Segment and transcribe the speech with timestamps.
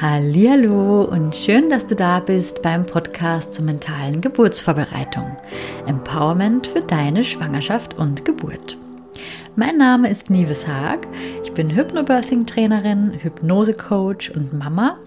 [0.00, 5.36] Hallo und schön, dass du da bist beim Podcast zur mentalen Geburtsvorbereitung.
[5.88, 8.78] Empowerment für deine Schwangerschaft und Geburt.
[9.56, 11.08] Mein Name ist Nives Haag.
[11.42, 14.98] Ich bin Hypnobirthing Trainerin, Hypnose-Coach und Mama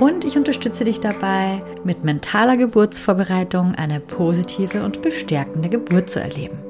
[0.00, 6.67] und ich unterstütze dich dabei, mit mentaler Geburtsvorbereitung eine positive und bestärkende Geburt zu erleben.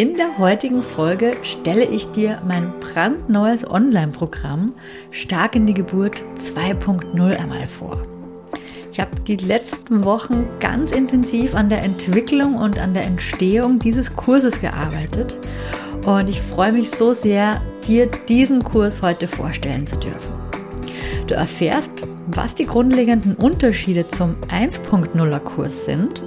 [0.00, 4.72] In der heutigen Folge stelle ich dir mein brandneues Online-Programm
[5.10, 8.02] Stark in die Geburt 2.0 einmal vor.
[8.90, 14.16] Ich habe die letzten Wochen ganz intensiv an der Entwicklung und an der Entstehung dieses
[14.16, 15.36] Kurses gearbeitet
[16.06, 20.32] und ich freue mich so sehr, dir diesen Kurs heute vorstellen zu dürfen.
[21.26, 26.22] Du erfährst, was die grundlegenden Unterschiede zum 1.0er Kurs sind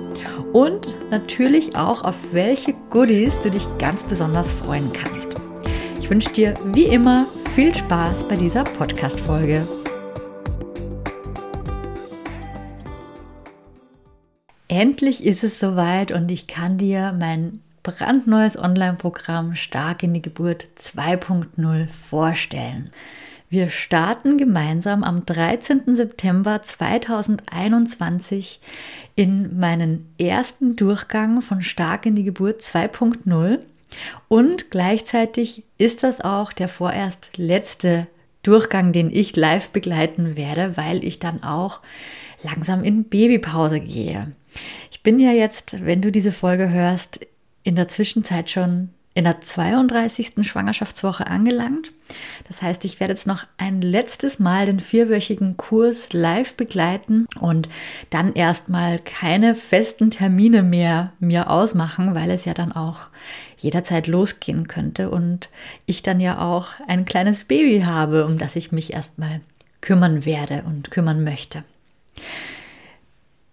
[0.53, 5.30] und natürlich auch, auf welche Goodies du dich ganz besonders freuen kannst.
[5.99, 9.67] Ich wünsche dir wie immer viel Spaß bei dieser Podcast-Folge.
[14.67, 20.67] Endlich ist es soweit und ich kann dir mein brandneues Online-Programm Stark in die Geburt
[20.78, 22.91] 2.0 vorstellen.
[23.54, 25.96] Wir starten gemeinsam am 13.
[25.96, 28.59] September 2021
[29.16, 33.59] in meinen ersten Durchgang von Stark in die Geburt 2.0
[34.28, 38.08] und gleichzeitig ist das auch der vorerst letzte
[38.42, 41.81] Durchgang, den ich live begleiten werde, weil ich dann auch
[42.42, 44.31] langsam in Babypause gehe.
[44.90, 47.20] Ich bin ja jetzt, wenn du diese Folge hörst,
[47.62, 50.33] in der Zwischenzeit schon in der 32.
[50.42, 51.92] Schwangerschaftswoche angelangt.
[52.47, 57.69] Das heißt, ich werde jetzt noch ein letztes Mal den vierwöchigen Kurs live begleiten und
[58.09, 63.08] dann erstmal keine festen Termine mehr mir ausmachen, weil es ja dann auch
[63.58, 65.50] jederzeit losgehen könnte und
[65.86, 69.41] ich dann ja auch ein kleines Baby habe, um das ich mich erstmal
[69.81, 71.64] kümmern werde und kümmern möchte.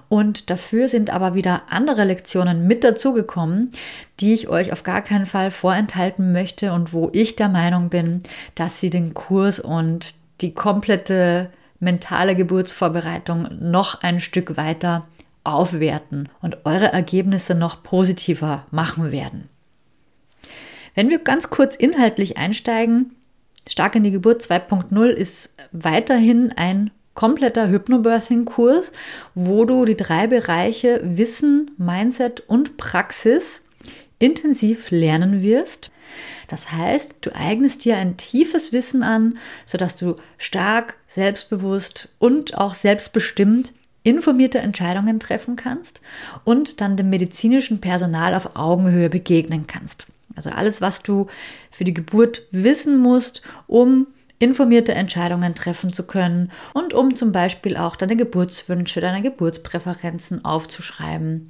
[0.10, 3.72] Und dafür sind aber wieder andere Lektionen mit dazugekommen,
[4.20, 8.24] die ich euch auf gar keinen Fall vorenthalten möchte und wo ich der Meinung bin,
[8.56, 15.08] dass sie den Kurs und die komplette mentale Geburtsvorbereitung noch ein Stück weiter
[15.44, 19.48] aufwerten und eure Ergebnisse noch positiver machen werden.
[20.96, 23.12] Wenn wir ganz kurz inhaltlich einsteigen,
[23.68, 28.92] Stark in die Geburt 2.0 ist weiterhin ein kompletter Hypnobirthing-Kurs,
[29.34, 33.64] wo du die drei Bereiche Wissen, Mindset und Praxis
[34.20, 35.92] intensiv lernen wirst.
[36.48, 42.74] Das heißt, du eignest dir ein tiefes Wissen an, sodass du stark, selbstbewusst und auch
[42.74, 43.74] selbstbestimmt
[44.04, 46.02] informierte Entscheidungen treffen kannst
[46.46, 50.08] und dann dem medizinischen Personal auf Augenhöhe begegnen kannst.
[50.36, 51.28] Also alles, was du
[51.72, 54.08] für die Geburt wissen musst, um
[54.40, 61.50] informierte Entscheidungen treffen zu können und um zum Beispiel auch deine Geburtswünsche, deine Geburtspräferenzen aufzuschreiben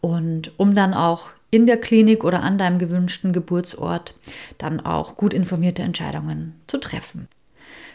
[0.00, 4.14] und um dann auch in der Klinik oder an deinem gewünschten Geburtsort
[4.56, 7.28] dann auch gut informierte Entscheidungen zu treffen.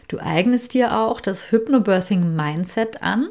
[0.08, 3.28] Du eignest dir auch das Hypnobirthing Mindset an.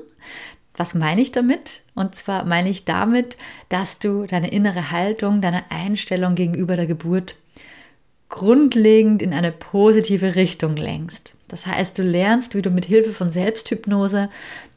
[0.76, 1.80] Was meine ich damit?
[1.94, 3.36] Und zwar meine ich damit,
[3.68, 7.36] dass du deine innere Haltung, deine Einstellung gegenüber der Geburt
[8.28, 11.32] grundlegend in eine positive Richtung lenkst.
[11.48, 14.28] Das heißt, du lernst, wie du mit Hilfe von Selbsthypnose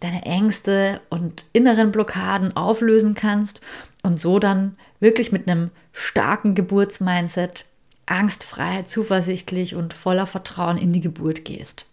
[0.01, 3.59] deine Ängste und inneren Blockaden auflösen kannst
[4.03, 7.65] und so dann wirklich mit einem starken Geburtsmindset
[8.05, 11.85] angstfrei, zuversichtlich und voller Vertrauen in die Geburt gehst.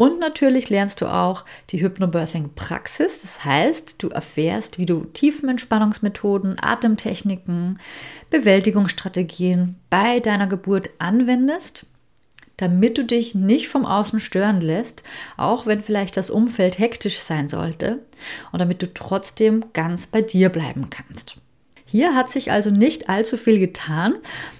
[0.00, 3.20] Und natürlich lernst du auch die Hypnobirthing-Praxis.
[3.20, 7.78] Das heißt, du erfährst, wie du Tiefenentspannungsmethoden, Atemtechniken,
[8.30, 11.84] Bewältigungsstrategien bei deiner Geburt anwendest,
[12.56, 15.02] damit du dich nicht vom Außen stören lässt,
[15.36, 17.98] auch wenn vielleicht das Umfeld hektisch sein sollte,
[18.52, 21.36] und damit du trotzdem ganz bei dir bleiben kannst.
[21.84, 24.14] Hier hat sich also nicht allzu viel getan.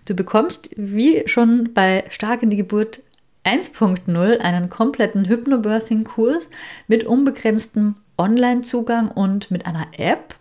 [0.05, 3.01] Du bekommst, wie schon bei Stark in die Geburt
[3.45, 6.49] 1.0 einen kompletten Hypnobirthing-Kurs
[6.89, 10.37] mit unbegrenztem Online-Zugang und mit einer App.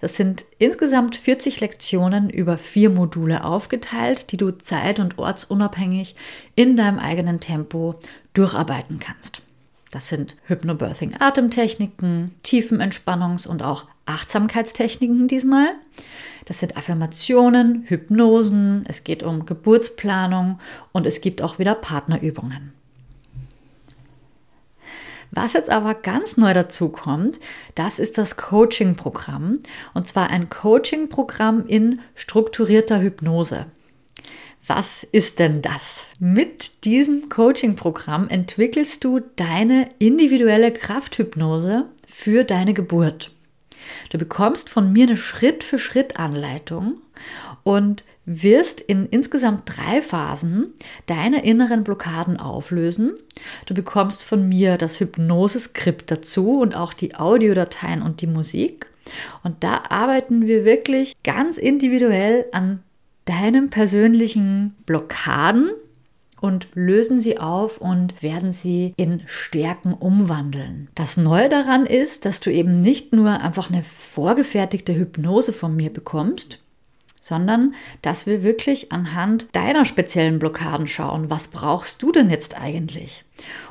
[0.00, 6.16] Das sind insgesamt 40 Lektionen über vier Module aufgeteilt, die du zeit- und ortsunabhängig
[6.56, 7.94] in deinem eigenen Tempo
[8.34, 9.42] durcharbeiten kannst.
[9.92, 15.68] Das sind Hypnobirthing-Atemtechniken, Tiefenentspannungs- und auch Achtsamkeitstechniken diesmal.
[16.44, 20.58] Das sind Affirmationen, Hypnosen, es geht um Geburtsplanung
[20.92, 22.72] und es gibt auch wieder Partnerübungen.
[25.32, 27.38] Was jetzt aber ganz neu dazu kommt,
[27.76, 29.60] das ist das Coaching-Programm.
[29.94, 33.66] Und zwar ein Coaching-Programm in strukturierter Hypnose.
[34.66, 36.04] Was ist denn das?
[36.18, 43.30] Mit diesem Coaching-Programm entwickelst du deine individuelle Krafthypnose für deine Geburt.
[44.10, 46.98] Du bekommst von mir eine Schritt-für-Schritt-Anleitung
[47.62, 50.74] und wirst in insgesamt drei Phasen
[51.06, 53.14] deine inneren Blockaden auflösen.
[53.66, 58.86] Du bekommst von mir das Hypnose-Skript dazu und auch die Audiodateien und die Musik.
[59.42, 62.82] Und da arbeiten wir wirklich ganz individuell an
[63.24, 65.70] deinen persönlichen Blockaden
[66.40, 70.88] und lösen sie auf und werden sie in Stärken umwandeln.
[70.94, 75.92] Das Neue daran ist, dass du eben nicht nur einfach eine vorgefertigte Hypnose von mir
[75.92, 76.62] bekommst,
[77.20, 83.24] sondern dass wir wirklich anhand deiner speziellen Blockaden schauen, was brauchst du denn jetzt eigentlich?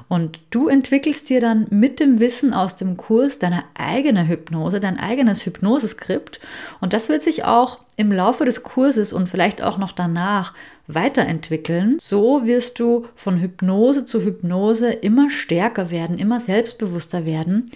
[0.09, 4.99] Und du entwickelst dir dann mit dem Wissen aus dem Kurs deine eigene Hypnose, dein
[4.99, 6.41] eigenes Hypnoseskript.
[6.81, 10.53] Und das wird sich auch im Laufe des Kurses und vielleicht auch noch danach
[10.87, 11.97] weiterentwickeln.
[12.01, 17.67] So wirst du von Hypnose zu Hypnose immer stärker werden, immer selbstbewusster werden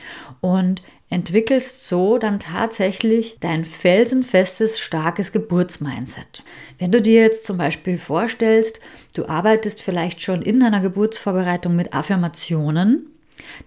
[0.41, 0.81] und
[1.13, 6.43] entwickelst so dann tatsächlich dein felsenfestes, starkes Geburtsmindset.
[6.79, 8.79] Wenn du dir jetzt zum Beispiel vorstellst,
[9.15, 13.07] du arbeitest vielleicht schon in deiner Geburtsvorbereitung mit Affirmationen,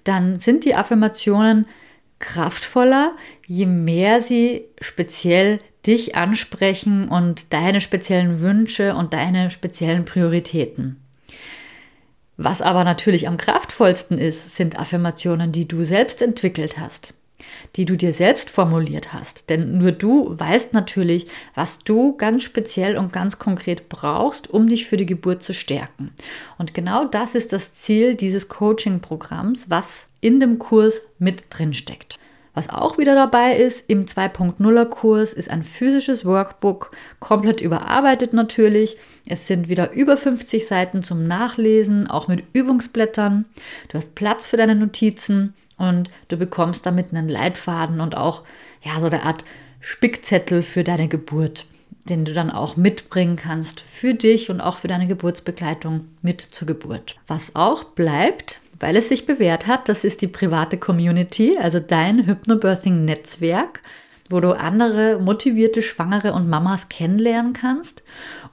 [0.05, 1.67] dann sind die Affirmationen
[2.19, 3.15] kraftvoller,
[3.47, 11.01] je mehr sie speziell dich ansprechen und deine speziellen Wünsche und deine speziellen Prioritäten.
[12.37, 17.15] Was aber natürlich am kraftvollsten ist, sind Affirmationen, die du selbst entwickelt hast
[17.77, 19.51] die du dir selbst formuliert hast.
[19.51, 24.87] Denn nur du weißt natürlich, was du ganz speziell und ganz konkret brauchst, um dich
[24.87, 26.13] für die Geburt zu stärken.
[26.59, 32.19] Und genau das ist das Ziel dieses Coaching-Programms, was in dem Kurs mit drin steckt.
[32.57, 36.91] Was auch wieder dabei ist im 2.0er Kurs ist ein physisches Workbook,
[37.21, 38.97] komplett überarbeitet natürlich.
[39.29, 43.45] Es sind wieder über 50 Seiten zum Nachlesen, auch mit Übungsblättern.
[43.89, 48.45] Du hast Platz für deine Notizen und du bekommst damit einen Leitfaden und auch
[48.83, 49.45] ja so eine Art
[49.81, 51.67] Spickzettel für deine Geburt,
[52.05, 56.67] den du dann auch mitbringen kannst für dich und auch für deine Geburtsbegleitung mit zur
[56.67, 57.17] Geburt.
[57.27, 62.27] Was auch bleibt, weil es sich bewährt hat, das ist die private Community, also dein
[62.27, 63.81] Hypnobirthing-Netzwerk,
[64.29, 68.03] wo du andere motivierte Schwangere und Mamas kennenlernen kannst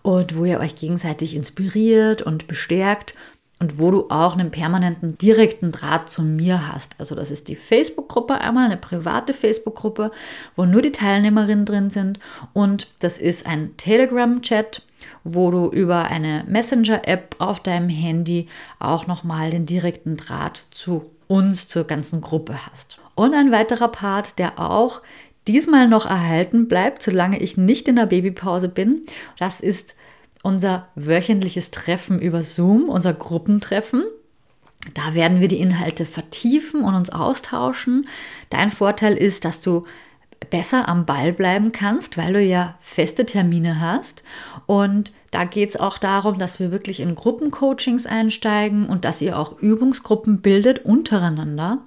[0.02, 3.16] und wo ihr euch gegenseitig inspiriert und bestärkt
[3.64, 6.96] und wo du auch einen permanenten direkten Draht zu mir hast.
[6.98, 10.12] Also das ist die Facebook-Gruppe einmal, eine private Facebook-Gruppe,
[10.58, 12.20] wo nur die Teilnehmerinnen drin sind
[12.52, 14.82] und das ist ein Telegram-Chat,
[15.24, 18.48] wo du über eine Messenger-App auf deinem Handy
[18.80, 23.00] auch nochmal den direkten Draht zu uns, zur ganzen Gruppe hast.
[23.16, 25.02] Und ein weiterer Part, der auch
[25.48, 29.06] diesmal noch erhalten bleibt, solange ich nicht in der Babypause bin,
[29.40, 29.96] das ist
[30.44, 34.04] unser wöchentliches Treffen über Zoom, unser Gruppentreffen.
[34.94, 38.08] Da werden wir die Inhalte vertiefen und uns austauschen.
[38.50, 39.86] Dein Vorteil ist, dass du
[40.50, 44.24] besser am Ball bleiben kannst, weil du ja feste Termine hast.
[44.66, 49.40] Und da geht es auch darum, dass wir wirklich in Gruppencoachings einsteigen und dass ihr
[49.40, 51.80] auch Übungsgruppen bildet untereinander.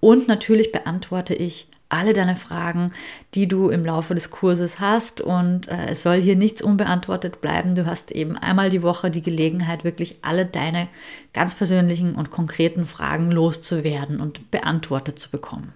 [0.00, 2.92] Und natürlich beantworte ich alle deine Fragen,
[3.34, 5.20] die du im Laufe des Kurses hast.
[5.20, 7.74] Und äh, es soll hier nichts unbeantwortet bleiben.
[7.74, 10.88] Du hast eben einmal die Woche die Gelegenheit, wirklich alle deine
[11.32, 15.72] ganz persönlichen und konkreten Fragen loszuwerden und beantwortet zu bekommen.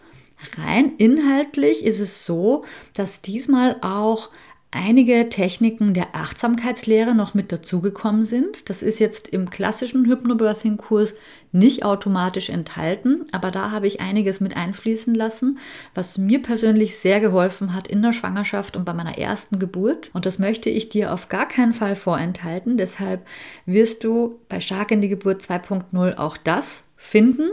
[0.59, 2.64] Rein inhaltlich ist es so,
[2.95, 4.31] dass diesmal auch
[4.73, 8.69] einige Techniken der Achtsamkeitslehre noch mit dazugekommen sind.
[8.71, 11.14] Das ist jetzt im klassischen Hypnobirthing-Kurs
[11.52, 15.59] nicht automatisch enthalten, aber da habe ich einiges mit einfließen lassen,
[15.95, 20.11] was mir persönlich sehr geholfen hat in der Schwangerschaft und bei meiner ersten Geburt.
[20.14, 22.79] Und das möchte ich dir auf gar keinen Fall vorenthalten.
[22.79, 23.26] Deshalb
[23.67, 27.50] wirst du bei Stark in die Geburt 2.0 auch das finden.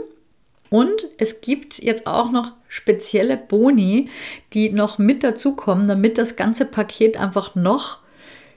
[0.70, 4.08] Und es gibt jetzt auch noch spezielle Boni,
[4.52, 7.98] die noch mit dazukommen, damit das ganze Paket einfach noch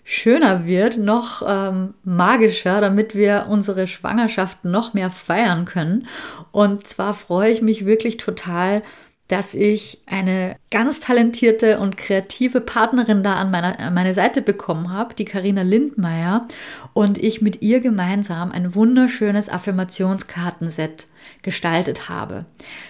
[0.03, 6.07] schöner wird, noch ähm, magischer, damit wir unsere Schwangerschaft noch mehr feiern können.
[6.51, 8.83] Und zwar freue ich mich wirklich total,
[9.29, 14.91] dass ich eine ganz talentierte und kreative Partnerin da an meiner an meine Seite bekommen
[14.91, 16.47] habe, die Karina Lindmeier,
[16.91, 21.07] und ich mit ihr gemeinsam ein wunderschönes Affirmationskartenset
[21.41, 22.45] gestaltet habe.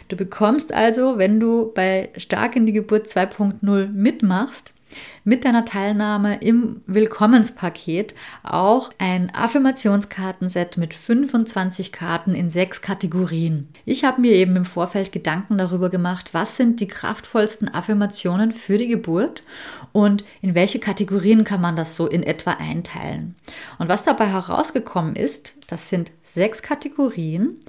[0.08, 4.74] Du bekommst also, wenn du bei Stark in die Geburt 2.0 mitmachst,
[5.24, 13.70] mit deiner Teilnahme im Willkommenspaket auch ein Affirmationskartenset mit 25 Karten in sechs Kategorien.
[13.86, 18.78] Ich habe mir eben im Vorfeld Gedanken darüber gemacht, was sind die kraftvollsten Affirmationen für
[18.78, 19.44] die Geburt
[19.92, 23.36] und in welche Kategorien kann man das so in etwa einteilen.
[23.78, 27.60] Und was dabei herausgekommen ist, das sind sechs Kategorien,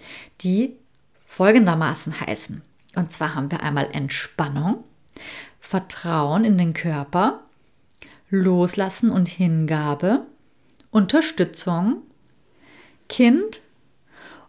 [0.40, 0.76] die
[1.26, 2.62] folgendermaßen heißen.
[2.94, 4.84] Und zwar haben wir einmal Entspannung,
[5.64, 7.40] Vertrauen in den Körper,
[8.28, 10.26] Loslassen und Hingabe,
[10.90, 12.02] Unterstützung,
[13.08, 13.62] Kind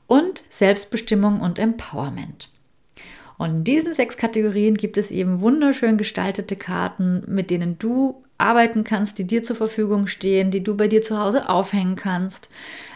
[0.07, 2.49] und Selbstbestimmung und Empowerment.
[3.37, 8.83] Und in diesen sechs Kategorien gibt es eben wunderschön gestaltete Karten, mit denen du arbeiten
[8.83, 12.49] kannst, die dir zur Verfügung stehen, die du bei dir zu Hause aufhängen kannst,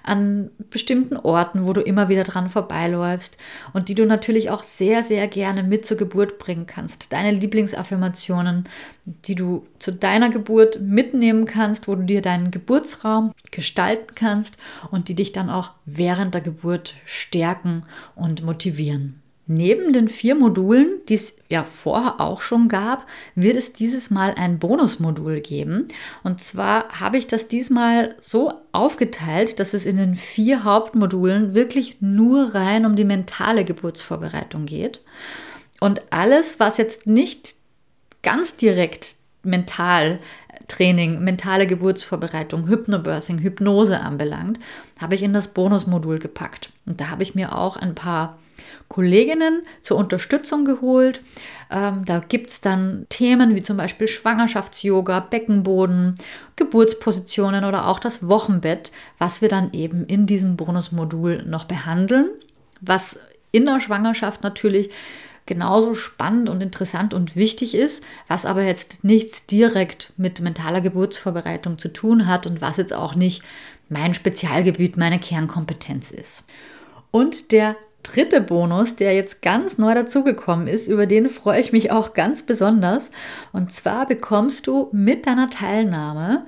[0.03, 3.37] an bestimmten Orten, wo du immer wieder dran vorbeiläufst
[3.73, 7.13] und die du natürlich auch sehr, sehr gerne mit zur Geburt bringen kannst.
[7.13, 8.67] Deine Lieblingsaffirmationen,
[9.05, 14.57] die du zu deiner Geburt mitnehmen kannst, wo du dir deinen Geburtsraum gestalten kannst
[14.91, 17.83] und die dich dann auch während der Geburt stärken
[18.15, 19.21] und motivieren.
[19.51, 24.35] Neben den vier Modulen, die es ja vorher auch schon gab, wird es dieses Mal
[24.37, 25.87] ein Bonusmodul geben.
[26.21, 31.97] Und zwar habe ich das diesmal so aufgeteilt, dass es in den vier Hauptmodulen wirklich
[31.99, 35.01] nur rein um die mentale Geburtsvorbereitung geht.
[35.79, 37.55] Und alles, was jetzt nicht
[38.21, 40.19] ganz direkt mental
[40.67, 44.59] Training, mentale Geburtsvorbereitung, Hypnobirthing, Hypnose anbelangt,
[44.99, 46.71] habe ich in das Bonusmodul gepackt.
[46.85, 48.37] Und da habe ich mir auch ein paar
[48.87, 51.21] Kolleginnen zur Unterstützung geholt.
[51.71, 56.15] Ähm, da gibt es dann Themen wie zum Beispiel Schwangerschafts-Yoga, Beckenboden,
[56.55, 62.29] Geburtspositionen oder auch das Wochenbett, was wir dann eben in diesem Bonusmodul noch behandeln,
[62.81, 63.19] was
[63.51, 64.89] in der Schwangerschaft natürlich
[65.49, 71.79] genauso spannend und interessant und wichtig ist, was aber jetzt nichts direkt mit mentaler Geburtsvorbereitung
[71.79, 73.43] zu tun hat und was jetzt auch nicht
[73.89, 76.43] mein Spezialgebiet, meine Kernkompetenz ist.
[77.11, 81.91] Und der dritte Bonus, der jetzt ganz neu dazugekommen ist, über den freue ich mich
[81.91, 83.11] auch ganz besonders.
[83.51, 86.45] Und zwar bekommst du mit deiner Teilnahme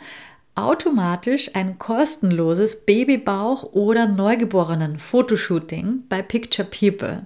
[0.56, 7.26] automatisch ein kostenloses Babybauch- oder Neugeborenen-Fotoshooting bei Picture People.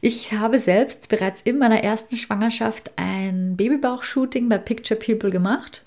[0.00, 5.84] Ich habe selbst bereits in meiner ersten Schwangerschaft ein Babybauch-Shooting bei Picture People gemacht.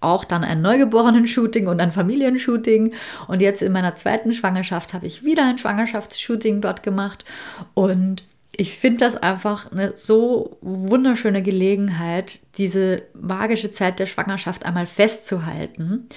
[0.00, 2.94] Auch dann ein Neugeborenen-Shooting und ein Familienshooting.
[3.28, 7.24] Und jetzt in meiner zweiten Schwangerschaft habe ich wieder ein Schwangerschaftsshooting dort gemacht.
[7.74, 8.24] Und
[8.56, 16.08] ich finde das einfach eine so wunderschöne Gelegenheit, diese magische Zeit der Schwangerschaft einmal festzuhalten.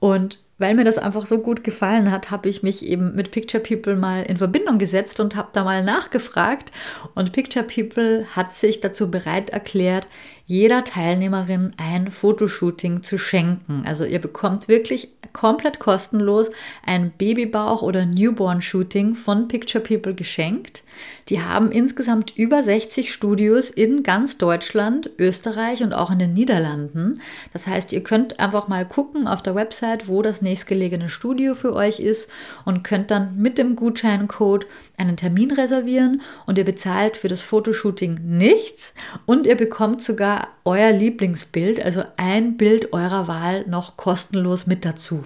[0.00, 3.62] Und weil mir das einfach so gut gefallen hat, habe ich mich eben mit Picture
[3.62, 6.70] People mal in Verbindung gesetzt und habe da mal nachgefragt.
[7.14, 10.06] Und Picture People hat sich dazu bereit erklärt,
[10.46, 13.84] jeder Teilnehmerin ein Fotoshooting zu schenken.
[13.86, 16.50] Also ihr bekommt wirklich komplett kostenlos
[16.84, 20.82] ein Babybauch- oder Newborn-Shooting von Picture People geschenkt.
[21.28, 27.20] Die haben insgesamt über 60 Studios in ganz Deutschland, Österreich und auch in den Niederlanden.
[27.52, 31.74] Das heißt, ihr könnt einfach mal gucken auf der Website, wo das nächstgelegene Studio für
[31.74, 32.30] euch ist
[32.64, 38.18] und könnt dann mit dem Gutscheincode einen Termin reservieren und ihr bezahlt für das Fotoshooting
[38.22, 38.94] nichts
[39.26, 40.33] und ihr bekommt sogar
[40.64, 45.24] euer Lieblingsbild, also ein Bild eurer Wahl noch kostenlos mit dazu.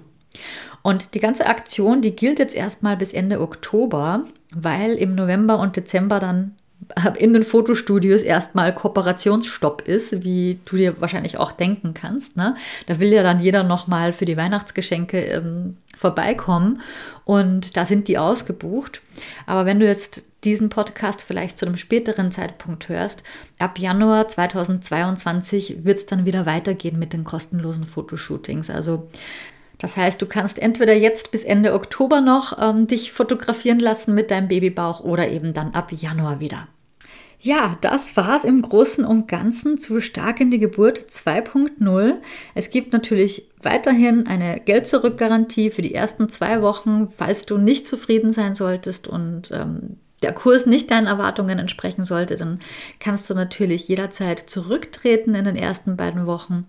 [0.81, 5.75] Und die ganze Aktion, die gilt jetzt erstmal bis Ende Oktober, weil im November und
[5.75, 6.55] Dezember dann
[7.17, 12.35] in den Fotostudios erstmal Kooperationsstopp ist, wie du dir wahrscheinlich auch denken kannst.
[12.35, 12.55] Ne?
[12.87, 16.81] Da will ja dann jeder nochmal für die Weihnachtsgeschenke ähm, vorbeikommen
[17.25, 19.01] und da sind die ausgebucht.
[19.45, 23.23] Aber wenn du jetzt diesen Podcast vielleicht zu einem späteren Zeitpunkt hörst,
[23.59, 28.69] ab Januar 2022 wird es dann wieder weitergehen mit den kostenlosen Fotoshootings.
[28.69, 29.09] Also
[29.77, 34.31] das heißt, du kannst entweder jetzt bis Ende Oktober noch ähm, dich fotografieren lassen mit
[34.31, 36.67] deinem Babybauch oder eben dann ab Januar wieder.
[37.41, 42.15] Ja, das war's im Großen und Ganzen zu Stark in die Geburt 2.0.
[42.53, 48.33] Es gibt natürlich weiterhin eine Geld-Zurück-Garantie für die ersten zwei Wochen, falls du nicht zufrieden
[48.33, 52.59] sein solltest und ähm, der Kurs nicht deinen Erwartungen entsprechen sollte, dann
[52.99, 56.67] kannst du natürlich jederzeit zurücktreten in den ersten beiden Wochen.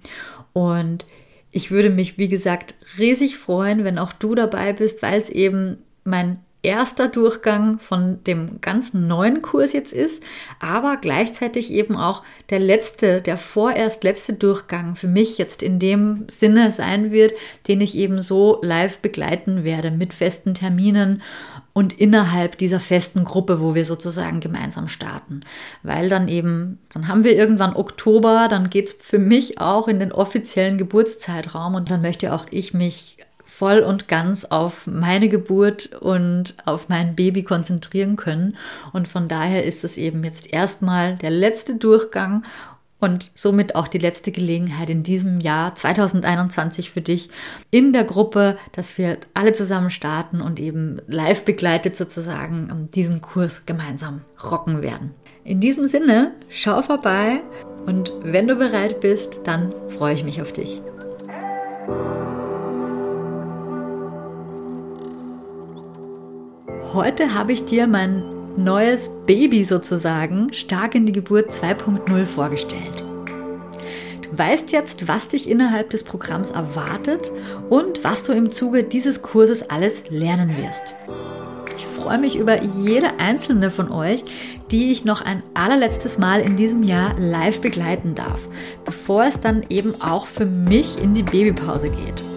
[0.52, 1.04] Und
[1.50, 5.78] ich würde mich, wie gesagt, riesig freuen, wenn auch du dabei bist, weil es eben
[6.04, 10.22] mein erster Durchgang von dem ganz neuen Kurs jetzt ist,
[10.58, 16.26] aber gleichzeitig eben auch der letzte, der vorerst letzte Durchgang für mich jetzt in dem
[16.30, 17.32] Sinne sein wird,
[17.68, 21.22] den ich eben so live begleiten werde mit festen Terminen
[21.72, 25.40] und innerhalb dieser festen Gruppe, wo wir sozusagen gemeinsam starten.
[25.82, 29.98] Weil dann eben, dann haben wir irgendwann Oktober, dann geht es für mich auch in
[29.98, 33.18] den offiziellen Geburtszeitraum und dann möchte auch ich mich
[33.50, 38.56] voll und ganz auf meine Geburt und auf mein Baby konzentrieren können.
[38.92, 42.44] Und von daher ist es eben jetzt erstmal der letzte Durchgang
[43.00, 47.28] und somit auch die letzte Gelegenheit in diesem Jahr 2021 für dich
[47.70, 53.66] in der Gruppe, dass wir alle zusammen starten und eben live begleitet sozusagen diesen Kurs
[53.66, 55.10] gemeinsam rocken werden.
[55.44, 57.40] In diesem Sinne, schau vorbei
[57.86, 60.82] und wenn du bereit bist, dann freue ich mich auf dich.
[66.92, 68.24] Heute habe ich dir mein
[68.56, 73.04] neues Baby sozusagen, Stark in die Geburt 2.0 vorgestellt.
[74.22, 77.30] Du weißt jetzt, was dich innerhalb des Programms erwartet
[77.68, 80.92] und was du im Zuge dieses Kurses alles lernen wirst.
[81.76, 84.24] Ich freue mich über jede einzelne von euch,
[84.72, 88.48] die ich noch ein allerletztes Mal in diesem Jahr live begleiten darf,
[88.84, 92.29] bevor es dann eben auch für mich in die Babypause geht.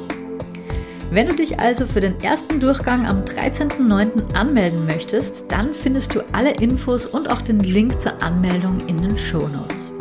[1.13, 4.33] Wenn du dich also für den ersten Durchgang am 13.09.
[4.33, 9.15] anmelden möchtest, dann findest du alle Infos und auch den Link zur Anmeldung in den
[9.15, 9.91] Show Notes.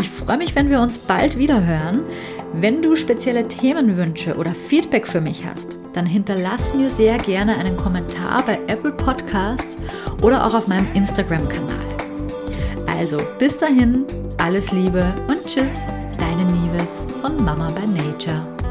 [0.00, 2.04] Ich freue mich, wenn wir uns bald wieder hören.
[2.52, 7.76] Wenn du spezielle Themenwünsche oder Feedback für mich hast, dann hinterlass mir sehr gerne einen
[7.76, 9.78] Kommentar bei Apple Podcasts
[10.22, 11.96] oder auch auf meinem Instagram-Kanal.
[12.96, 14.04] Also bis dahin,
[14.38, 15.78] alles Liebe und Tschüss,
[16.16, 18.61] deine Nieves von Mama by Nature.